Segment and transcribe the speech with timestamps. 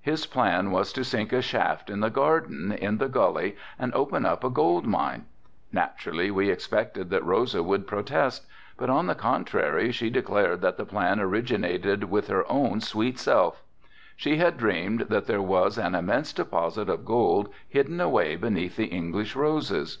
[0.00, 4.26] His plan was to sink a shaft in the garden in the gully and open
[4.26, 5.26] up a gold mine.
[5.72, 8.44] Naturally we expected that Rosa would protest,
[8.76, 13.62] but on the contrary she declared that the plan originated with her own sweet self.
[14.16, 18.86] She had dreamed that there was an immense deposit of gold hidden away beneath the
[18.86, 19.98] English roses.